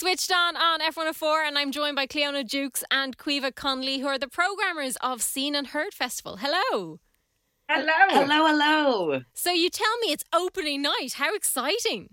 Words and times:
Switched 0.00 0.30
on 0.30 0.54
on 0.56 0.78
F104, 0.78 1.48
and 1.48 1.58
I'm 1.58 1.72
joined 1.72 1.96
by 1.96 2.06
Cleona 2.06 2.44
Jukes 2.44 2.84
and 2.88 3.18
Caoimhe 3.18 3.52
Conley, 3.52 3.98
who 3.98 4.06
are 4.06 4.16
the 4.16 4.28
programmers 4.28 4.94
of 5.00 5.20
Scene 5.20 5.56
and 5.56 5.66
Heard 5.66 5.92
Festival. 5.92 6.36
Hello. 6.36 7.00
Hello. 7.68 7.92
Hello, 8.10 8.46
hello. 8.46 9.22
So 9.34 9.50
you 9.50 9.68
tell 9.68 9.98
me 9.98 10.12
it's 10.12 10.22
opening 10.32 10.82
night. 10.82 11.14
How 11.14 11.34
exciting! 11.34 12.10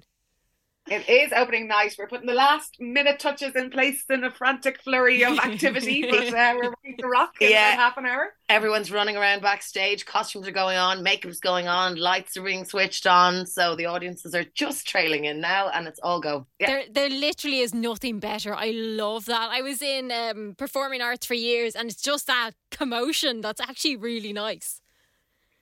It 0.88 1.10
is 1.10 1.32
opening 1.36 1.68
night. 1.68 1.96
We're 1.98 2.08
putting 2.08 2.28
the 2.28 2.34
last 2.34 2.78
minute 2.80 3.20
touches 3.20 3.56
in 3.56 3.72
place 3.72 4.04
in 4.10 4.24
a 4.24 4.30
frantic 4.32 4.82
flurry 4.84 5.24
of 5.24 5.40
activity, 5.40 6.06
but 6.10 6.28
uh, 6.28 6.54
we're 6.56 6.74
ready 6.84 6.96
to 7.00 7.08
rock 7.08 7.34
in 7.42 7.50
Yeah. 7.52 7.72
half 7.76 7.98
an 7.98 8.06
hour. 8.06 8.34
Everyone's 8.50 8.92
running 8.92 9.18
around 9.18 9.42
backstage, 9.42 10.06
costumes 10.06 10.48
are 10.48 10.52
going 10.52 10.78
on, 10.78 11.02
makeup's 11.02 11.40
going 11.40 11.68
on, 11.68 11.96
lights 11.96 12.38
are 12.38 12.44
being 12.44 12.66
switched 12.66 13.08
on. 13.08 13.48
So 13.48 13.76
the 13.76 13.88
audiences 13.88 14.36
are 14.36 14.46
just 14.54 14.88
trailing 14.88 15.26
in 15.26 15.42
now 15.42 15.70
and 15.70 15.88
it's 15.88 16.00
all 16.04 16.20
go. 16.22 16.46
Yeah. 16.60 16.68
There, 16.68 16.84
there 16.92 17.10
literally 17.10 17.62
is 17.62 17.74
nothing 17.74 18.20
better. 18.20 18.54
I 18.54 18.70
love 18.72 19.26
that. 19.26 19.50
I 19.52 19.62
was 19.62 19.82
in 19.82 20.12
um, 20.12 20.54
performing 20.58 21.02
arts 21.02 21.26
for 21.26 21.34
years, 21.34 21.76
and 21.76 21.90
it's 21.90 22.02
just 22.02 22.28
that 22.28 22.52
commotion 22.70 23.42
that's 23.42 23.60
actually 23.62 23.96
really 23.96 24.34
nice. 24.34 24.82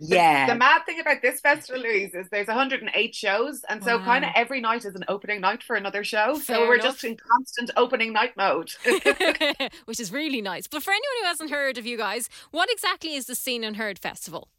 Yeah. 0.06 0.48
The 0.48 0.56
mad 0.56 0.82
thing 0.86 1.00
about 1.00 1.22
this 1.22 1.40
festival, 1.40 1.82
Louise, 1.82 2.14
is 2.14 2.28
there's 2.30 2.48
108 2.48 3.16
shows, 3.16 3.64
and 3.70 3.84
so 3.84 3.98
Wow. 3.98 4.06
kind 4.06 4.26
of 4.26 4.32
every 4.36 4.60
night 4.62 4.86
is 4.86 4.96
an 4.96 5.06
opening 5.08 5.42
night 5.42 5.64
for 5.64 5.76
another 5.76 6.04
show. 6.04 6.36
Fair 6.36 6.58
so 6.58 6.68
we're 6.68 6.76
enough. 6.76 6.86
just 6.86 7.04
in 7.04 7.16
constant 7.18 7.72
opening 7.78 8.12
night 8.14 8.36
mode. 8.38 8.72
Which 9.86 10.00
is 10.00 10.12
really 10.12 10.42
nice. 10.42 10.68
But 10.68 10.84
for 10.84 10.92
anyone 10.92 11.16
who 11.22 11.28
hasn't 11.28 11.52
heard 11.52 11.78
of 11.78 11.86
you 11.86 11.98
guys, 11.98 12.30
what 12.52 12.70
exactly 12.72 13.16
is 13.16 13.26
the 13.28 13.36
Scene 13.36 13.64
and 13.64 13.78
Heard 13.78 14.00
Festival? 14.00 14.50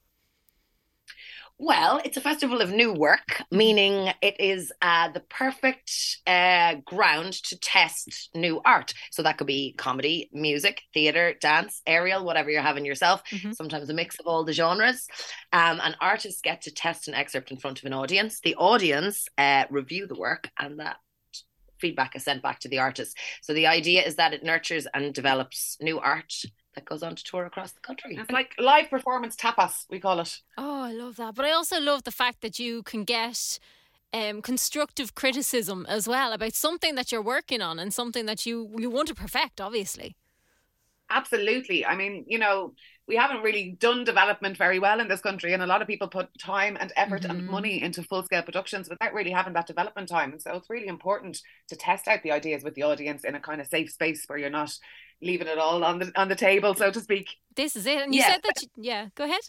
Well, 1.57 2.01
it's 2.05 2.17
a 2.17 2.21
festival 2.21 2.61
of 2.61 2.73
new 2.73 2.93
work, 2.93 3.41
meaning 3.53 4.13
it 4.21 4.41
is 4.41 4.73
uh, 4.83 5.11
the 5.11 5.21
perfect 5.21 6.19
uh, 6.27 6.75
ground 6.85 7.35
to 7.45 7.57
test 7.59 8.31
new 8.35 8.61
art. 8.65 8.93
So 9.13 9.23
that 9.23 9.39
could 9.39 9.47
be 9.47 9.73
comedy, 9.79 10.29
music, 10.33 10.83
theatre, 10.93 11.35
dance, 11.41 11.81
aerial, 11.87 12.25
whatever 12.25 12.51
you're 12.51 12.61
having 12.61 12.85
yourself. 12.85 13.23
Mhm. 13.31 13.55
Sometimes 13.55 13.89
a 13.89 13.95
mix 13.95 14.19
of 14.19 14.27
all 14.27 14.45
the 14.45 14.53
genres. 14.53 15.07
Um, 15.53 15.81
and 15.81 15.97
artists 16.01 16.41
get 16.41 16.63
to 16.63 16.73
test 16.73 17.07
an 17.07 17.15
excerpt 17.15 17.53
in 17.53 17.57
front 17.57 17.79
of 17.79 17.85
an 17.85 17.93
audience. 17.93 18.41
The 18.41 18.57
audience 18.57 19.29
uh, 19.39 19.67
review 19.71 20.09
the 20.09 20.17
work, 20.19 20.51
and 20.59 20.81
that 20.81 20.97
feedback 21.81 22.17
is 22.17 22.25
sent 22.25 22.43
back 22.43 22.61
to 22.61 22.69
the 22.69 22.81
artist. 22.81 23.17
So 23.43 23.55
the 23.55 23.69
idea 23.69 24.03
is 24.03 24.17
that 24.17 24.35
it 24.35 24.43
nurtures 24.43 24.89
and 24.93 25.15
develops 25.15 25.77
new 25.81 26.01
art 26.01 26.35
that 26.75 26.85
goes 26.85 27.03
on 27.03 27.17
to 27.17 27.25
tour 27.25 27.45
across 27.47 27.73
the 27.73 27.81
country. 27.81 28.17
it's 28.17 28.31
like 28.31 28.55
live 28.59 28.91
performance 28.91 29.37
tapas, 29.37 29.85
we 29.91 30.01
call 30.01 30.21
it. 30.21 30.41
Oh, 30.59 30.83
I 30.83 30.93
love 30.93 31.17
that. 31.17 31.35
But 31.35 31.45
I 31.47 31.53
also 31.53 31.81
love 31.81 32.05
the 32.05 32.11
fact 32.11 32.41
that 32.43 32.59
you 32.59 32.83
can 32.83 33.05
get 33.05 33.59
um, 34.13 34.43
constructive 34.43 35.15
criticism 35.15 35.87
as 35.89 36.07
well 36.07 36.33
about 36.33 36.55
something 36.55 36.95
that 36.95 37.11
you're 37.11 37.23
working 37.23 37.61
on 37.61 37.79
and 37.79 37.93
something 37.93 38.27
that 38.27 38.47
you, 38.47 38.71
you 38.79 38.89
want 38.91 39.09
to 39.09 39.15
perfect, 39.15 39.61
obviously. 39.61 40.17
Absolutely. 41.11 41.85
I 41.85 41.95
mean, 41.97 42.25
you 42.27 42.39
know, 42.39 42.73
we 43.07 43.17
haven't 43.17 43.43
really 43.43 43.77
done 43.79 44.05
development 44.05 44.57
very 44.57 44.79
well 44.79 44.99
in 44.99 45.09
this 45.09 45.21
country, 45.21 45.53
and 45.53 45.63
a 45.63 45.67
lot 45.67 45.83
of 45.83 45.87
people 45.87 46.09
put 46.09 46.29
time 46.39 46.79
and 46.81 46.91
effort 46.97 47.27
and 47.27 47.43
Mhm. 47.43 47.51
money 47.51 47.83
into 47.83 48.03
full 48.03 48.23
scale 48.23 48.43
productions 48.43 48.89
without 48.89 49.13
really 49.13 49.31
having 49.31 49.53
that 49.53 49.67
development 49.67 50.09
time. 50.09 50.33
And 50.33 50.41
so 50.41 50.55
it's 50.55 50.71
really 50.71 50.87
important 50.87 51.39
to 51.69 51.77
test 51.77 52.09
out 52.09 52.23
the 52.23 52.33
ideas 52.33 52.65
with 52.65 52.75
the 52.75 52.83
audience 52.85 53.23
in 53.25 53.35
a 53.35 53.41
kind 53.41 53.61
of 53.61 53.67
safe 53.67 53.91
space 53.93 54.25
where 54.27 54.39
you're 54.39 54.49
not 54.49 54.73
leaving 55.25 55.49
it 55.49 55.59
all 55.59 55.83
on 55.85 55.99
the 55.99 56.13
on 56.17 56.29
the 56.29 56.37
table, 56.37 56.75
so 56.75 56.91
to 56.91 57.01
speak. 57.01 57.29
This 57.57 57.77
is 57.77 57.87
it. 57.87 58.03
And 58.03 58.15
you 58.15 58.21
Yeah. 58.21 58.33
said 58.33 58.43
that, 58.45 58.63
you, 58.63 58.69
yeah, 58.77 59.09
go 59.15 59.25
ahead. 59.25 59.41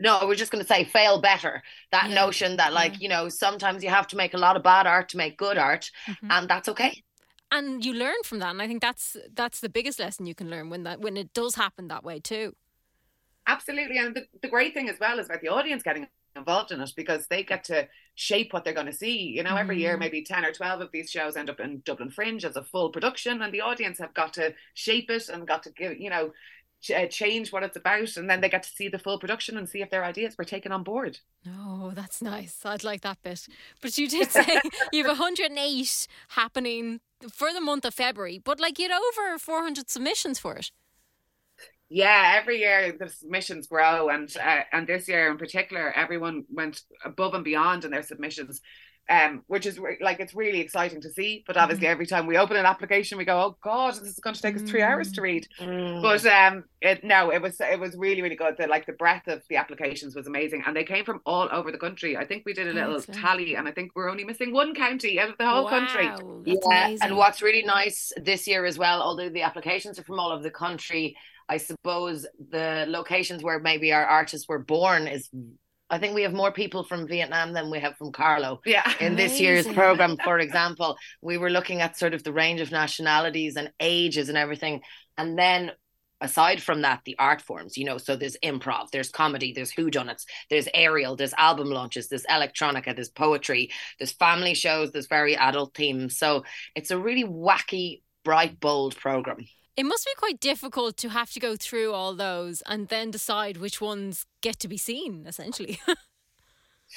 No, 0.00 0.20
we're 0.26 0.36
just 0.36 0.52
going 0.52 0.62
to 0.62 0.68
say 0.68 0.84
fail 0.84 1.20
better. 1.20 1.62
That 1.90 2.10
Yeah, 2.10 2.14
notion 2.14 2.56
that, 2.56 2.72
like, 2.72 2.92
yeah. 2.92 2.98
you 3.00 3.08
know, 3.08 3.28
sometimes 3.28 3.82
you 3.82 3.90
have 3.90 4.06
to 4.08 4.16
make 4.16 4.32
a 4.34 4.38
lot 4.38 4.56
of 4.56 4.62
bad 4.62 4.86
art 4.86 5.08
to 5.10 5.16
make 5.16 5.36
good 5.36 5.58
art, 5.58 5.90
Mhm. 6.06 6.30
and 6.30 6.48
that's 6.48 6.68
okay. 6.68 7.02
And 7.50 7.84
you 7.84 7.94
learn 7.94 8.22
from 8.24 8.38
that. 8.40 8.50
And 8.50 8.62
I 8.62 8.66
think 8.66 8.82
that's 8.82 9.16
that's 9.32 9.60
the 9.60 9.68
biggest 9.68 9.98
lesson 9.98 10.26
you 10.26 10.34
can 10.34 10.50
learn 10.50 10.70
when 10.70 10.82
that 10.84 11.00
when 11.00 11.16
it 11.16 11.32
does 11.32 11.54
happen 11.54 11.88
that 11.88 12.04
way 12.04 12.20
too. 12.20 12.54
Absolutely. 13.46 13.98
And 13.98 14.14
the, 14.14 14.26
the 14.42 14.48
great 14.48 14.74
thing 14.74 14.88
as 14.88 14.96
well 15.00 15.18
is 15.18 15.26
about 15.26 15.40
the 15.40 15.48
audience 15.48 15.82
getting 15.82 16.06
involved 16.38 16.70
in 16.72 16.80
it 16.80 16.92
because 16.96 17.26
they 17.26 17.42
get 17.42 17.64
to 17.64 17.88
shape 18.14 18.52
what 18.52 18.64
they're 18.64 18.72
going 18.72 18.86
to 18.86 18.92
see. 18.92 19.18
You 19.36 19.42
know, 19.42 19.56
every 19.56 19.78
year, 19.78 19.96
Mhm. 19.96 20.00
maybe 20.00 20.22
10 20.24 20.44
or 20.44 20.52
12 20.52 20.80
of 20.80 20.90
these 20.92 21.10
shows 21.10 21.36
end 21.36 21.50
up 21.50 21.60
in 21.60 21.80
Dublin 21.84 22.10
Fringe 22.10 22.44
as 22.44 22.56
a 22.56 22.64
full 22.64 22.90
production, 22.90 23.42
and 23.42 23.52
the 23.52 23.60
audience 23.60 23.98
have 23.98 24.14
got 24.14 24.32
to 24.34 24.54
shape 24.74 25.10
it 25.10 25.28
and 25.28 25.46
got 25.46 25.62
to 25.64 25.70
give, 25.70 26.00
you 26.00 26.10
know, 26.10 26.32
ch- 26.80 26.92
uh, 26.92 27.06
change 27.06 27.52
what 27.52 27.62
it's 27.62 27.76
about. 27.76 28.16
And 28.16 28.28
then 28.30 28.40
they 28.40 28.48
get 28.48 28.62
to 28.62 28.70
see 28.70 28.88
the 28.88 28.98
full 28.98 29.18
production 29.18 29.56
and 29.58 29.68
see 29.68 29.82
if 29.82 29.90
their 29.90 30.04
ideas 30.04 30.36
were 30.38 30.44
taken 30.44 30.72
on 30.72 30.82
board. 30.84 31.18
Oh, 31.46 31.90
that's 31.94 32.22
nice. 32.22 32.64
I'd 32.64 32.84
like 32.84 33.02
that 33.02 33.22
bit. 33.22 33.46
But 33.80 33.98
you 33.98 34.08
did 34.08 34.30
say 34.36 34.60
you 34.92 35.04
have 35.04 35.18
108 35.18 36.06
happening 36.30 37.00
for 37.32 37.52
the 37.52 37.60
month 37.60 37.84
of 37.84 37.94
February, 37.94 38.38
but 38.38 38.60
like 38.60 38.78
you 38.78 38.88
had 38.88 38.96
over 39.00 39.38
400 39.38 39.90
submissions 39.90 40.38
for 40.38 40.56
it. 40.56 40.70
Yeah, 41.90 42.34
every 42.38 42.58
year 42.58 42.92
the 42.98 43.08
submissions 43.08 43.66
grow, 43.66 44.08
and 44.10 44.34
uh, 44.36 44.60
and 44.72 44.86
this 44.86 45.08
year 45.08 45.30
in 45.30 45.38
particular, 45.38 45.90
everyone 45.96 46.44
went 46.50 46.82
above 47.04 47.34
and 47.34 47.44
beyond 47.44 47.84
in 47.86 47.90
their 47.90 48.02
submissions, 48.02 48.60
um, 49.08 49.42
which 49.46 49.64
is 49.64 49.78
re- 49.78 49.96
like 50.02 50.20
it's 50.20 50.34
really 50.34 50.60
exciting 50.60 51.00
to 51.00 51.08
see. 51.10 51.44
But 51.46 51.56
obviously, 51.56 51.86
every 51.86 52.04
time 52.04 52.26
we 52.26 52.36
open 52.36 52.58
an 52.58 52.66
application, 52.66 53.16
we 53.16 53.24
go, 53.24 53.40
"Oh 53.40 53.56
God, 53.64 53.94
this 53.94 54.02
is 54.02 54.18
going 54.20 54.34
to 54.34 54.42
take 54.42 54.56
us 54.56 54.62
three 54.62 54.82
hours 54.82 55.12
to 55.12 55.22
read." 55.22 55.48
But 56.02 56.26
um, 56.26 56.64
it 56.82 57.04
no, 57.04 57.30
it 57.32 57.40
was 57.40 57.56
it 57.58 57.80
was 57.80 57.96
really 57.96 58.20
really 58.20 58.36
good. 58.36 58.56
The 58.58 58.66
like 58.66 58.84
the 58.84 58.92
breadth 58.92 59.26
of 59.26 59.42
the 59.48 59.56
applications 59.56 60.14
was 60.14 60.26
amazing, 60.26 60.64
and 60.66 60.76
they 60.76 60.84
came 60.84 61.06
from 61.06 61.22
all 61.24 61.48
over 61.50 61.72
the 61.72 61.78
country. 61.78 62.18
I 62.18 62.26
think 62.26 62.42
we 62.44 62.52
did 62.52 62.68
a 62.68 62.72
little 62.74 62.96
Excellent. 62.96 63.18
tally, 63.18 63.54
and 63.54 63.66
I 63.66 63.72
think 63.72 63.92
we're 63.94 64.10
only 64.10 64.24
missing 64.24 64.52
one 64.52 64.74
county 64.74 65.18
out 65.18 65.30
of 65.30 65.38
the 65.38 65.48
whole 65.48 65.66
country. 65.70 66.08
Wow, 66.08 66.42
That's 66.44 66.58
yeah, 66.70 66.86
amazing. 66.88 67.08
and 67.08 67.16
what's 67.16 67.40
really 67.40 67.62
nice 67.62 68.12
this 68.22 68.46
year 68.46 68.66
as 68.66 68.76
well, 68.76 69.00
although 69.00 69.30
the 69.30 69.40
applications 69.40 69.98
are 69.98 70.04
from 70.04 70.20
all 70.20 70.32
over 70.32 70.42
the 70.42 70.50
country, 70.50 71.16
I 71.48 71.56
suppose 71.56 72.26
the 72.50 72.84
locations 72.88 73.42
where 73.42 73.58
maybe 73.58 73.92
our 73.92 74.04
artists 74.04 74.48
were 74.48 74.58
born 74.58 75.06
is. 75.06 75.30
I 75.90 75.98
think 75.98 76.14
we 76.14 76.22
have 76.24 76.34
more 76.34 76.52
people 76.52 76.84
from 76.84 77.08
Vietnam 77.08 77.54
than 77.54 77.70
we 77.70 77.80
have 77.80 77.96
from 77.96 78.12
Carlow. 78.12 78.60
Yeah, 78.66 78.92
in 79.00 79.16
this 79.16 79.40
year's 79.40 79.66
program, 79.66 80.18
for 80.22 80.38
example, 80.38 80.98
we 81.22 81.38
were 81.38 81.48
looking 81.48 81.80
at 81.80 81.96
sort 81.96 82.12
of 82.12 82.22
the 82.22 82.32
range 82.32 82.60
of 82.60 82.70
nationalities 82.70 83.56
and 83.56 83.72
ages 83.80 84.28
and 84.28 84.36
everything. 84.36 84.82
And 85.16 85.38
then 85.38 85.72
aside 86.20 86.62
from 86.62 86.82
that, 86.82 87.00
the 87.06 87.16
art 87.18 87.40
forms, 87.40 87.78
you 87.78 87.84
know, 87.84 87.96
so 87.96 88.16
there's 88.16 88.36
improv, 88.44 88.90
there's 88.90 89.10
comedy, 89.10 89.52
there's 89.54 89.72
whodunits, 89.72 90.24
there's 90.50 90.68
aerial, 90.74 91.16
there's 91.16 91.32
album 91.34 91.70
launches, 91.70 92.08
there's 92.08 92.24
electronica, 92.24 92.94
there's 92.94 93.08
poetry, 93.08 93.70
there's 93.98 94.12
family 94.12 94.54
shows, 94.54 94.92
there's 94.92 95.06
very 95.06 95.36
adult 95.36 95.74
themes. 95.74 96.18
So 96.18 96.44
it's 96.74 96.90
a 96.90 96.98
really 96.98 97.24
wacky, 97.24 98.02
bright, 98.24 98.60
bold 98.60 98.96
program. 98.96 99.38
It 99.78 99.84
must 99.86 100.04
be 100.04 100.12
quite 100.18 100.40
difficult 100.40 100.96
to 100.98 101.08
have 101.10 101.30
to 101.32 101.40
go 101.40 101.54
through 101.56 101.92
all 101.92 102.12
those 102.14 102.62
and 102.66 102.88
then 102.88 103.12
decide 103.12 103.58
which 103.58 103.80
ones 103.80 104.26
get 104.42 104.58
to 104.60 104.68
be 104.68 104.76
seen, 104.76 105.24
essentially. 105.26 105.80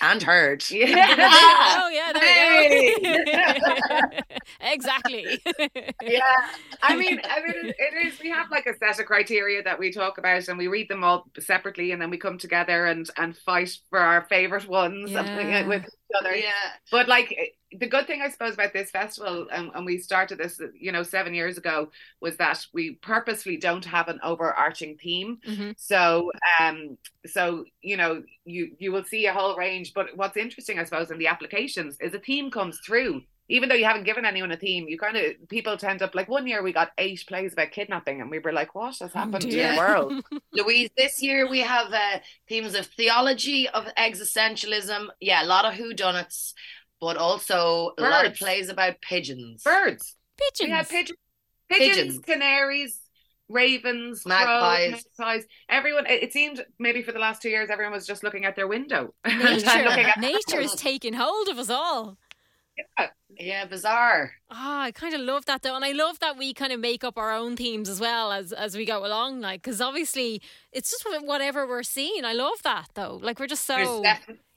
And 0.02 0.24
heard. 0.24 0.64
yeah. 0.72 0.86
oh, 1.84 1.90
yeah, 1.90 2.14
there 2.14 2.70
we 2.70 3.26
go. 3.26 4.20
exactly. 4.62 5.26
yeah 6.02 6.22
i 6.82 6.96
mean 6.96 7.20
i 7.30 7.42
mean 7.42 7.70
it- 7.70 7.76
it 7.78 8.08
is 8.08 8.20
we 8.22 8.30
have 8.30 8.50
like 8.50 8.66
a 8.68 8.78
set 8.78 9.00
of 9.02 9.06
criteria 9.06 9.62
that 9.64 9.78
we 9.80 9.92
talk 9.92 10.18
about 10.18 10.48
and 10.48 10.58
we 10.58 10.68
read 10.70 10.88
them 10.88 11.04
all 11.04 11.26
separately 11.40 11.92
and 11.92 12.02
then 12.02 12.10
we 12.10 12.18
come 12.18 12.38
together 12.38 12.86
and 12.86 13.10
and 13.18 13.36
fight 13.38 13.72
for 13.90 14.00
our 14.00 14.26
favorite 14.30 14.68
ones 14.68 15.12
Yeah. 15.12 15.68
with 15.68 15.86
other. 16.20 16.36
But 16.92 17.08
like 17.08 17.58
the 17.80 17.88
good 17.88 18.06
thing 18.06 18.22
i 18.22 18.28
suppose 18.30 18.54
about 18.56 18.74
this 18.74 18.92
festival 18.92 19.48
and, 19.50 19.72
and 19.74 19.86
we 19.86 19.98
started 19.98 20.38
this 20.38 20.60
you 20.78 20.92
know 20.92 21.04
seven 21.04 21.34
years 21.34 21.58
ago 21.58 21.90
was 22.20 22.36
that 22.36 22.66
we 22.74 22.96
purposely 22.96 23.56
don't 23.56 23.86
have 23.86 24.10
an 24.10 24.20
overarching 24.24 24.98
theme. 24.98 25.38
Mhm. 25.48 25.74
so 25.78 26.32
um 26.60 26.98
so 27.26 27.64
you 27.82 27.96
know 27.96 28.24
you 28.44 28.72
you 28.78 28.92
will 28.92 29.06
see 29.06 29.26
a 29.28 29.34
whole 29.34 29.56
range. 29.56 29.94
But 29.94 30.18
what's 30.18 30.36
interesting 30.38 30.80
i 30.80 30.84
suppose 30.84 31.12
in 31.12 31.18
the 31.18 31.28
applications 31.28 31.98
is 32.02 32.14
a 32.14 32.20
theme 32.20 32.52
comes 32.52 32.80
through 32.86 33.22
even 33.50 33.68
though 33.70 33.76
you 33.76 33.86
haven't 33.86 34.04
given 34.06 34.26
anyone 34.26 34.52
a 34.52 34.58
theme 34.58 34.88
you 34.88 34.98
kind 34.98 35.18
of 35.18 35.24
people 35.50 35.76
tend 35.78 36.02
up 36.02 36.16
like 36.16 36.30
one 36.30 36.48
year 36.48 36.64
we 36.64 36.72
got 36.72 36.92
eight 36.98 37.24
plays 37.28 37.54
about 37.54 37.72
kidnapping 37.72 38.22
and 38.22 38.30
we 38.30 38.40
were 38.40 38.54
like 38.54 38.74
what 38.76 38.98
has 39.00 39.14
happened 39.14 39.42
to 39.42 39.48
the 39.50 39.76
world 39.78 40.14
Louise, 40.54 40.90
this 40.98 41.22
year 41.22 41.50
we 41.50 41.60
have 41.60 41.92
uh, 41.94 42.20
themes 42.48 42.76
of 42.76 42.86
theology, 42.88 43.68
of 43.70 43.86
existentialism. 43.98 45.08
Yeah, 45.20 45.44
a 45.44 45.46
lot 45.46 45.66
of 45.66 45.74
whodunits, 45.74 46.54
but 47.00 47.18
also 47.18 47.92
a 47.98 48.02
lot 48.02 48.26
of 48.26 48.34
plays 48.36 48.70
about 48.70 49.00
pigeons. 49.02 49.64
birds 49.64 50.16
Pigeons. 50.38 50.68
we 50.68 50.72
had 50.72 50.90
pigeons 50.90 51.18
pigeons, 51.70 51.96
Pigeons. 51.98 52.20
canaries 52.26 53.00
ravens 53.50 54.26
Magpies. 54.26 54.92
crows, 54.92 55.04
magpies 55.20 55.46
everyone 55.70 56.06
it, 56.06 56.24
it 56.24 56.34
seemed 56.34 56.64
maybe 56.80 57.02
for 57.02 57.12
the 57.12 57.20
last 57.20 57.42
two 57.42 57.50
years 57.50 57.70
everyone 57.70 57.94
was 57.94 58.06
just 58.06 58.24
looking 58.24 58.46
out 58.46 58.56
their 58.56 58.68
window 58.68 59.14
Nature, 59.26 59.40
looking 59.84 60.06
at 60.06 60.20
nature 60.20 60.60
is 60.60 60.74
taking 60.76 61.14
hold 61.14 61.48
of 61.48 61.58
us 61.60 61.70
all. 61.70 62.18
Yeah, 63.40 63.66
bizarre. 63.66 64.34
Ah, 64.50 64.84
I 64.84 64.92
kind 64.92 65.14
of 65.14 65.22
love 65.22 65.46
that 65.46 65.62
though, 65.62 65.76
and 65.76 65.86
I 65.86 65.92
love 65.92 66.20
that 66.20 66.38
we 66.38 66.54
kind 66.54 66.74
of 66.74 66.80
make 66.80 67.04
up 67.04 67.18
our 67.18 67.32
own 67.32 67.56
themes 67.56 67.90
as 67.90 68.00
well 68.00 68.32
as 68.32 68.52
as 68.52 68.76
we 68.76 68.86
go 68.86 69.06
along. 69.06 69.40
Like, 69.40 69.62
because 69.62 69.82
obviously 69.82 70.42
it's 70.72 70.92
just 70.92 71.06
whatever 71.24 71.68
we're 71.68 71.84
seeing. 71.84 72.26
I 72.26 72.34
love 72.34 72.62
that 72.64 72.90
though. 72.94 73.20
Like, 73.22 73.40
we're 73.40 73.48
just 73.48 73.66
so 73.66 74.04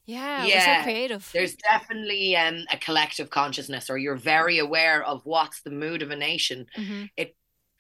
Yeah, 0.07 0.45
yeah, 0.45 0.81
so 0.81 0.83
creative. 0.83 1.31
There's 1.33 1.55
definitely 1.55 2.37
um, 2.37 2.65
a 2.71 2.77
collective 2.77 3.31
consciousness, 3.31 3.89
or 3.89 3.97
you're 3.97 4.17
very 4.17 4.59
aware 4.59 5.03
of 5.03 5.25
what's 5.25 5.63
the 5.63 5.71
mood 5.71 6.03
of 6.03 6.11
a 6.11 6.17
nation. 6.17 6.67
Mm-hmm. 6.77 7.05
It 7.17 7.37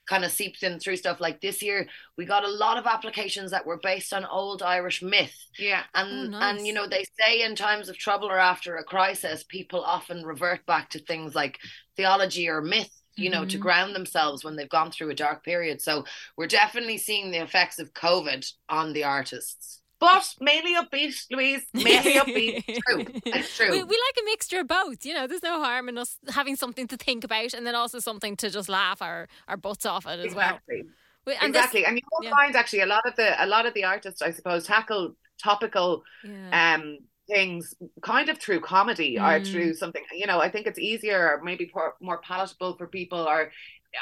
kind 0.08 0.24
of 0.24 0.30
seeps 0.30 0.62
in 0.62 0.78
through 0.78 0.96
stuff 0.96 1.20
like 1.20 1.40
this 1.40 1.62
year 1.62 1.86
we 2.16 2.24
got 2.24 2.44
a 2.44 2.50
lot 2.50 2.76
of 2.76 2.86
applications 2.86 3.50
that 3.50 3.66
were 3.66 3.78
based 3.82 4.12
on 4.12 4.24
old 4.24 4.62
irish 4.62 5.02
myth 5.02 5.46
yeah 5.58 5.82
and 5.94 6.34
oh, 6.34 6.38
nice. 6.38 6.56
and 6.56 6.66
you 6.66 6.72
know 6.72 6.86
they 6.86 7.04
say 7.20 7.42
in 7.42 7.54
times 7.54 7.88
of 7.88 7.96
trouble 7.96 8.28
or 8.28 8.38
after 8.38 8.76
a 8.76 8.84
crisis 8.84 9.44
people 9.44 9.82
often 9.82 10.24
revert 10.24 10.64
back 10.66 10.90
to 10.90 10.98
things 10.98 11.34
like 11.34 11.58
theology 11.96 12.48
or 12.48 12.60
myth 12.60 12.90
you 13.16 13.30
know, 13.30 13.40
mm-hmm. 13.40 13.48
to 13.48 13.58
ground 13.58 13.94
themselves 13.94 14.44
when 14.44 14.56
they've 14.56 14.68
gone 14.68 14.90
through 14.90 15.10
a 15.10 15.14
dark 15.14 15.44
period. 15.44 15.80
So 15.80 16.04
we're 16.36 16.46
definitely 16.46 16.98
seeing 16.98 17.30
the 17.30 17.42
effects 17.42 17.78
of 17.78 17.94
COVID 17.94 18.50
on 18.68 18.92
the 18.92 19.04
artists. 19.04 19.80
But 20.00 20.34
mainly 20.40 20.74
upbeat, 20.74 21.24
Louise. 21.30 21.64
Mainly 21.72 22.14
upbeat. 22.14 22.64
true. 22.86 23.06
It's 23.24 23.56
true. 23.56 23.70
We, 23.70 23.82
we, 23.82 23.82
like 23.84 24.22
a 24.22 24.24
mixture 24.24 24.60
of 24.60 24.68
both. 24.68 25.06
You 25.06 25.14
know, 25.14 25.26
there's 25.26 25.42
no 25.42 25.62
harm 25.62 25.88
in 25.88 25.96
us 25.98 26.18
having 26.28 26.56
something 26.56 26.86
to 26.88 26.96
think 26.96 27.24
about 27.24 27.54
and 27.54 27.66
then 27.66 27.74
also 27.74 28.00
something 28.00 28.36
to 28.36 28.50
just 28.50 28.68
laugh 28.68 29.00
our, 29.00 29.28
our 29.48 29.56
butts 29.56 29.86
off 29.86 30.06
at 30.06 30.18
as 30.18 30.26
exactly. 30.26 30.82
well. 31.26 31.36
And 31.40 31.54
exactly. 31.54 31.80
This, 31.80 31.88
and 31.88 31.96
you 31.96 32.02
will 32.12 32.24
yeah. 32.24 32.36
find 32.36 32.54
actually 32.54 32.80
a 32.80 32.86
lot 32.86 33.06
of 33.06 33.16
the 33.16 33.42
a 33.42 33.46
lot 33.46 33.66
of 33.66 33.74
the 33.74 33.84
artists, 33.84 34.20
I 34.20 34.30
suppose, 34.30 34.66
tackle 34.66 35.14
topical 35.42 36.02
yeah. 36.22 36.74
um 36.74 36.98
things 37.28 37.74
kind 38.02 38.28
of 38.28 38.38
through 38.38 38.60
comedy 38.60 39.16
mm. 39.16 39.22
or 39.22 39.42
through 39.44 39.74
something 39.74 40.02
you 40.12 40.26
know 40.26 40.40
i 40.40 40.50
think 40.50 40.66
it's 40.66 40.78
easier 40.78 41.18
or 41.18 41.42
maybe 41.42 41.70
more 42.00 42.20
palatable 42.22 42.76
for 42.76 42.86
people 42.86 43.18
or 43.18 43.50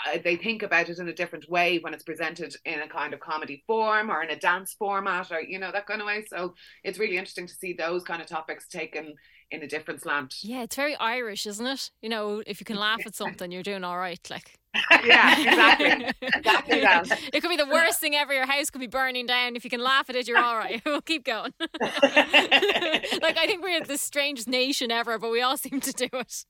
uh, 0.07 0.19
they 0.23 0.37
think 0.37 0.63
about 0.63 0.89
it 0.89 0.99
in 0.99 1.09
a 1.09 1.15
different 1.15 1.49
way 1.49 1.79
when 1.79 1.95
it's 1.95 2.03
presented 2.03 2.55
in 2.65 2.81
a 2.81 2.89
kind 2.89 3.15
of 3.15 3.21
comedy 3.21 3.63
form 3.67 4.11
or 4.11 4.23
in 4.23 4.31
a 4.31 4.39
dance 4.39 4.75
format 4.79 5.31
or 5.31 5.41
you 5.41 5.59
know 5.59 5.73
that 5.73 5.87
kind 5.87 6.01
of 6.01 6.07
way. 6.07 6.25
So 6.29 6.55
it's 6.85 6.99
really 6.99 7.17
interesting 7.17 7.47
to 7.47 7.55
see 7.55 7.73
those 7.73 8.03
kind 8.03 8.23
of 8.23 8.29
topics 8.29 8.67
taken 8.69 9.15
in 9.51 9.63
a 9.63 9.69
different 9.69 10.03
slant. 10.03 10.35
Yeah 10.43 10.63
it's 10.63 10.77
very 10.77 10.97
irish 10.97 11.47
isn't 11.47 11.67
it? 11.67 11.91
You 12.01 12.09
know 12.09 12.43
if 12.47 12.61
you 12.61 12.65
can 12.65 12.77
laugh 12.77 13.01
at 13.07 13.15
something 13.15 13.51
you're 13.51 13.63
doing 13.63 13.85
all 13.85 13.99
right 13.99 14.21
like 14.31 14.59
yeah, 15.05 15.39
exactly. 15.39 16.11
exactly 16.23 16.81
that. 16.83 17.21
It 17.33 17.41
could 17.41 17.51
be 17.51 17.57
the 17.57 17.67
worst 17.67 18.01
thing 18.01 18.15
ever. 18.15 18.33
Your 18.33 18.47
house 18.47 18.71
could 18.71 18.81
be 18.81 18.87
burning 18.87 19.27
down. 19.27 19.57
If 19.57 19.65
you 19.65 19.71
can 19.71 19.83
laugh 19.83 20.09
at 20.09 20.17
it, 20.17 20.27
you're 20.27 20.39
all 20.39 20.57
right. 20.57 20.81
we'll 20.87 21.03
keep 21.03 21.25
going. 21.25 21.53
like 21.61 21.77
I 21.93 23.45
think 23.47 23.63
we're 23.63 23.83
the 23.85 23.99
strangest 23.99 24.49
nation 24.49 24.91
ever, 24.91 25.19
but 25.19 25.31
we 25.31 25.43
all 25.43 25.57
seem 25.57 25.81
to 25.81 25.93
do 25.93 26.09
it. 26.13 26.45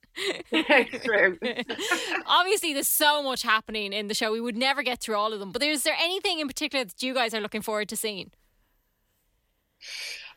It's 0.50 1.04
true. 1.04 1.38
Obviously, 2.26 2.72
there's 2.74 2.88
so 2.88 3.22
much 3.22 3.42
happening 3.42 3.92
in 3.92 4.08
the 4.08 4.14
show. 4.14 4.32
We 4.32 4.40
would 4.40 4.56
never 4.56 4.82
get 4.82 5.00
through 5.00 5.16
all 5.16 5.32
of 5.32 5.40
them. 5.40 5.50
But 5.50 5.62
is 5.62 5.82
there 5.82 5.96
anything 5.98 6.38
in 6.38 6.46
particular 6.48 6.84
that 6.84 7.02
you 7.02 7.14
guys 7.14 7.34
are 7.34 7.40
looking 7.40 7.62
forward 7.62 7.88
to 7.88 7.96
seeing? 7.96 8.30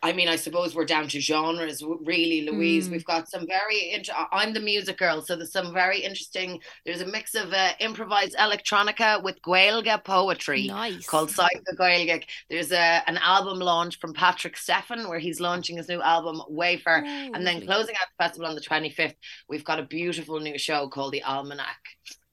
I 0.03 0.13
mean, 0.13 0.27
I 0.27 0.35
suppose 0.35 0.75
we're 0.75 0.85
down 0.85 1.07
to 1.09 1.19
genres, 1.19 1.83
really, 2.03 2.47
Louise. 2.49 2.87
Mm. 2.87 2.91
We've 2.91 3.05
got 3.05 3.29
some 3.29 3.45
very. 3.47 3.91
Int- 3.93 4.09
I'm 4.31 4.53
the 4.53 4.59
music 4.59 4.97
girl, 4.97 5.21
so 5.21 5.35
there's 5.35 5.51
some 5.51 5.73
very 5.73 5.99
interesting. 5.99 6.59
There's 6.85 7.01
a 7.01 7.05
mix 7.05 7.35
of 7.35 7.53
uh, 7.53 7.71
improvised 7.79 8.35
electronica 8.35 9.23
with 9.23 9.41
Gaeilge 9.41 10.03
poetry 10.03 10.67
nice. 10.67 11.05
called 11.05 11.31
Psycho 11.31 11.59
Gaeilge. 11.77 12.25
There's 12.49 12.71
a, 12.71 13.01
an 13.07 13.17
album 13.17 13.59
launch 13.59 13.99
from 13.99 14.13
Patrick 14.13 14.57
Stefan 14.57 15.07
where 15.09 15.19
he's 15.19 15.39
launching 15.39 15.77
his 15.77 15.89
new 15.89 16.01
album 16.01 16.41
Wafer, 16.49 17.03
oh, 17.05 17.31
and 17.33 17.45
then 17.45 17.65
closing 17.65 17.95
out 17.95 18.07
the 18.17 18.23
festival 18.23 18.47
on 18.47 18.55
the 18.55 18.61
25th, 18.61 19.15
we've 19.49 19.63
got 19.63 19.79
a 19.79 19.83
beautiful 19.83 20.39
new 20.39 20.57
show 20.57 20.87
called 20.87 21.13
The 21.13 21.23
Almanac. 21.23 21.79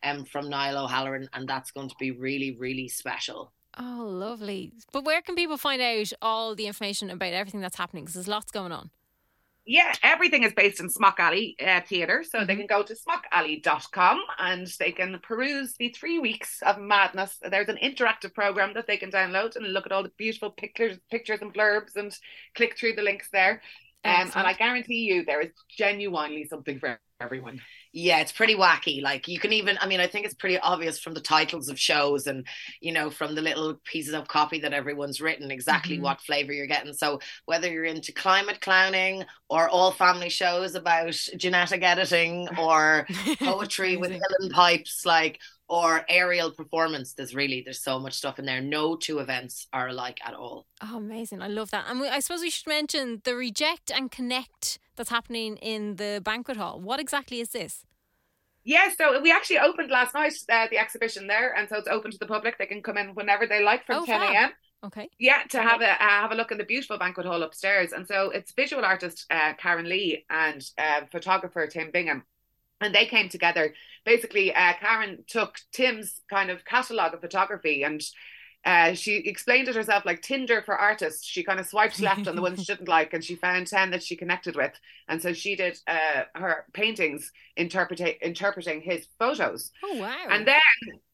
Um, 0.05 0.25
from 0.25 0.49
Niall 0.49 0.87
O'Halloran, 0.87 1.29
and 1.33 1.49
that's 1.49 1.71
going 1.71 1.89
to 1.89 1.95
be 2.01 2.11
really, 2.11 2.57
really 2.59 2.89
special. 2.89 3.53
Oh, 3.79 4.07
lovely. 4.07 4.73
But 4.93 5.05
where 5.05 5.23
can 5.23 5.35
people 5.35 5.57
find 5.57 5.81
out 5.81 6.13
all 6.21 6.55
the 6.55 6.67
information 6.67 7.11
about 7.11 7.33
everything 7.33 7.61
that's 7.61 7.77
happening? 7.77 8.05
Because 8.05 8.15
there's 8.15 8.29
lots 8.29 8.51
going 8.51 8.73
on. 8.73 8.91
Yeah, 9.65 9.95
everything 10.03 10.43
is 10.43 10.53
based 10.53 10.81
in 10.81 10.91
Smock 10.91 11.21
Alley 11.21 11.57
uh, 11.65 11.81
Theatre. 11.83 12.25
So 12.29 12.39
mm-hmm. 12.39 12.47
they 12.49 12.57
can 12.57 12.67
go 12.67 12.83
to 12.83 12.95
smockalley.com 12.95 14.21
and 14.39 14.67
they 14.79 14.91
can 14.91 15.19
peruse 15.23 15.75
the 15.75 15.91
three 15.91 16.19
weeks 16.19 16.61
of 16.63 16.81
madness. 16.81 17.39
There's 17.49 17.69
an 17.69 17.79
interactive 17.83 18.35
program 18.35 18.75
that 18.75 18.87
they 18.87 18.97
can 18.97 19.11
download 19.11 19.55
and 19.57 19.73
look 19.73 19.87
at 19.87 19.93
all 19.93 20.03
the 20.03 20.13
beautiful 20.19 20.51
pictures, 20.51 20.99
pictures 21.11 21.41
and 21.41 21.55
blurbs 21.55 21.95
and 21.95 22.17
click 22.57 22.77
through 22.77 22.95
the 22.95 23.03
links 23.03 23.29
there. 23.33 23.63
Um, 24.05 24.33
and 24.35 24.47
I 24.49 24.55
guarantee 24.55 25.05
you 25.05 25.25
there 25.25 25.41
is 25.41 25.53
genuinely 25.71 26.45
something 26.45 26.81
for 26.81 26.99
everyone 27.21 27.61
yeah, 27.93 28.21
it's 28.21 28.33
pretty 28.33 28.55
wacky. 28.55 29.03
Like 29.03 29.29
you 29.29 29.39
can 29.39 29.53
even, 29.53 29.77
I 29.81 29.87
mean, 29.87 30.01
I 30.01 30.07
think 30.07 30.25
it's 30.25 30.35
pretty 30.35 30.59
obvious 30.59 30.99
from 30.99 31.13
the 31.13 31.21
titles 31.21 31.69
of 31.69 31.79
shows 31.79 32.27
and, 32.27 32.47
you 32.81 32.93
know, 32.93 33.11
from 33.11 33.35
the 33.35 33.43
little 33.43 33.75
pieces 33.85 34.15
of 34.15 34.29
copy 34.29 34.61
that 34.61 34.73
everyone's 34.73 35.21
written 35.21 35.51
exactly 35.51 35.97
mm-hmm. 35.97 36.05
what 36.05 36.21
flavor 36.23 36.53
you're 36.53 36.67
getting. 36.67 36.95
So 36.95 37.21
whether 37.45 37.71
you're 37.71 37.85
into 37.85 38.13
climate 38.13 38.61
clowning 38.63 39.25
or 39.51 39.69
all 39.69 39.91
family 39.91 40.31
shows 40.31 40.75
about 40.75 41.13
genetic 41.37 41.83
editing 41.83 42.49
or 42.59 43.07
poetry 43.39 43.99
with 43.99 44.11
uilleann 44.11 44.51
pipes, 44.51 45.05
like, 45.05 45.39
or 45.69 46.05
aerial 46.09 46.51
performance, 46.51 47.15
there's 47.15 47.35
really, 47.35 47.63
there's 47.65 47.83
so 47.83 47.99
much 47.99 48.15
stuff 48.15 48.39
in 48.39 48.45
there. 48.45 48.61
No 48.61 48.97
two 48.97 49.19
events 49.19 49.67
are 49.73 49.89
alike 49.89 50.19
at 50.25 50.35
all. 50.35 50.67
Oh, 50.83 50.99
amazing. 50.99 51.41
I 51.41 51.49
love 51.49 51.71
that. 51.71 51.87
And 51.89 52.01
we, 52.01 52.09
I 52.09 52.21
suppose 52.21 52.43
we 52.43 52.51
should 52.51 52.67
mention 52.67 53.23
the 53.25 53.35
Reject 53.35 53.91
and 53.91 54.11
Connect 54.11 54.79
that's 54.97 55.11
happening 55.11 55.57
in 55.57 55.97
the 55.97 56.21
banquet 56.23 56.57
hall. 56.57 56.81
What 56.81 57.01
exactly 57.01 57.41
is 57.41 57.51
this? 57.51 57.85
Yeah, 58.65 58.89
so 58.97 59.21
we 59.21 59.33
actually 59.33 59.59
opened 59.59 59.91
last 59.91 60.15
night 60.15 60.35
uh, 60.49 60.69
the 60.71 60.79
exhibition 60.79 61.27
there, 61.27 61.55
and 61.57 61.69
so 61.69 61.77
it's 61.77 61.89
open 61.89 62.13
to 62.13 62.19
the 62.19 62.27
public. 62.27 62.59
They 62.59 62.67
can 62.67 62.83
come 62.83 62.97
in 62.97 63.09
whenever 63.15 63.47
they 63.47 63.63
like 63.63 63.85
from 63.85 64.03
oh, 64.03 64.07
10 64.07 64.23
a.m. 64.23 64.51
Okay. 64.85 65.09
Yeah, 65.19 65.43
to 65.51 65.63
have 65.63 65.81
a 65.81 65.91
uh, 65.91 65.97
have 65.99 66.33
a 66.33 66.35
look 66.35 66.51
in 66.51 66.59
the 66.59 66.65
beautiful 66.65 66.99
banquet 66.99 67.27
hall 67.27 67.43
upstairs, 67.43 67.93
and 67.93 68.07
so 68.07 68.31
it's 68.31 68.53
visual 68.53 68.85
artist 68.85 69.27
uh, 69.31 69.53
Karen 69.55 69.89
Lee 69.89 70.25
and 70.29 70.65
uh, 70.77 71.03
photographer 71.11 71.67
Tim 71.67 71.91
Bingham, 71.93 72.25
and 72.85 72.95
they 72.95 73.07
came 73.07 73.29
together. 73.29 73.75
Basically, 74.05 74.55
uh, 74.55 74.73
Karen 74.81 75.25
took 75.27 75.59
Tim's 75.73 76.21
kind 76.29 76.51
of 76.51 76.65
catalog 76.65 77.15
of 77.15 77.21
photography 77.21 77.83
and 77.83 78.03
uh, 78.65 78.95
she 78.95 79.17
explained 79.17 79.69
it 79.69 79.75
herself 79.75 80.05
like 80.05 80.23
Tinder 80.23 80.63
for 80.63 80.77
artists. 80.77 81.27
She 81.27 81.43
kind 81.43 81.59
of 81.59 81.67
swiped 81.67 82.01
left 82.01 82.29
on 82.29 82.37
the 82.37 82.43
ones 82.43 82.61
she 82.61 82.73
didn't 82.73 82.89
like, 82.89 83.13
and 83.13 83.25
she 83.25 83.35
found 83.35 83.67
ten 83.67 83.91
that 83.91 84.05
she 84.05 84.15
connected 84.15 84.55
with, 84.55 84.73
and 85.09 85.21
so 85.21 85.33
she 85.33 85.57
did 85.57 85.79
uh, 85.89 86.23
her 86.35 86.65
paintings 86.73 87.33
interpreting 87.57 88.15
interpreting 88.23 88.81
his 88.81 89.09
photos. 89.19 89.73
Oh 89.83 89.97
wow! 89.97 90.17
And 90.31 90.47
then 90.47 90.61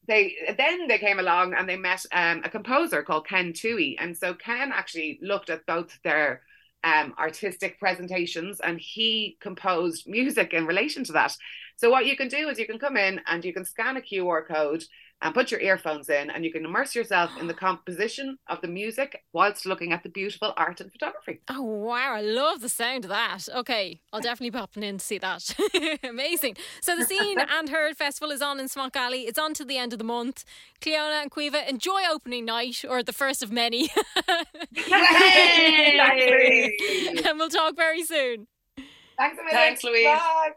they 0.07 0.35
then 0.57 0.87
they 0.87 0.99
came 0.99 1.17
along 1.17 1.55
and 1.55 1.67
they 1.67 1.75
met 1.75 2.05
um, 2.11 2.41
a 2.43 2.49
composer 2.49 3.01
called 3.01 3.27
Ken 3.27 3.51
Toohey, 3.51 3.95
and 3.97 4.15
so 4.15 4.35
Ken 4.35 4.71
actually 4.71 5.17
looked 5.21 5.49
at 5.49 5.65
both 5.65 5.97
their 6.03 6.43
um, 6.83 7.13
artistic 7.17 7.79
presentations 7.79 8.59
and 8.59 8.79
he 8.79 9.37
composed 9.39 10.07
music 10.07 10.53
in 10.53 10.65
relation 10.65 11.03
to 11.05 11.11
that. 11.13 11.35
So 11.75 11.89
what 11.89 12.05
you 12.05 12.15
can 12.17 12.27
do 12.27 12.49
is 12.49 12.59
you 12.59 12.65
can 12.67 12.79
come 12.79 12.97
in 12.97 13.21
and 13.27 13.43
you 13.43 13.53
can 13.53 13.65
scan 13.65 13.97
a 13.97 14.01
QR 14.01 14.45
code 14.45 14.83
and 15.21 15.33
put 15.33 15.51
your 15.51 15.59
earphones 15.59 16.09
in 16.09 16.29
and 16.29 16.45
you 16.45 16.51
can 16.51 16.65
immerse 16.65 16.95
yourself 16.95 17.31
in 17.39 17.47
the 17.47 17.53
composition 17.65 18.37
of 18.47 18.61
the 18.61 18.67
music 18.67 19.23
whilst 19.33 19.65
looking 19.65 19.91
at 19.91 20.03
the 20.03 20.09
beautiful 20.09 20.53
art 20.57 20.79
and 20.81 20.91
photography. 20.91 21.41
Oh 21.49 21.61
wow, 21.61 22.13
I 22.13 22.21
love 22.21 22.61
the 22.61 22.69
sound 22.69 23.05
of 23.05 23.09
that. 23.09 23.47
Okay, 23.53 24.01
I'll 24.13 24.21
definitely 24.21 24.51
pop 24.51 24.77
in 24.77 24.97
to 24.97 25.05
see 25.05 25.17
that. 25.17 25.55
Amazing. 26.03 26.57
So 26.81 26.95
the 26.95 27.05
Scene 27.05 27.39
and 27.39 27.69
Heard 27.69 27.97
Festival 27.97 28.31
is 28.31 28.41
on 28.41 28.59
in 28.59 28.67
Smock 28.67 28.95
Alley. 28.95 29.21
It's 29.21 29.39
on 29.39 29.53
to 29.55 29.65
the 29.65 29.77
end 29.77 29.93
of 29.93 29.99
the 29.99 30.05
month. 30.05 30.45
Cleona 30.81 31.21
and 31.21 31.31
Caoimhe, 31.31 31.67
enjoy 31.67 32.01
opening 32.09 32.45
night 32.45 32.85
or 32.87 33.03
the 33.03 33.13
first 33.13 33.43
of 33.43 33.51
many. 33.51 33.89
and 37.25 37.37
we'll 37.37 37.49
talk 37.49 37.75
very 37.75 38.03
soon. 38.03 38.47
Thanks 39.17 39.37
a 39.37 39.51
Thanks, 39.51 39.83
Louise. 39.83 40.05
Bye. 40.05 40.51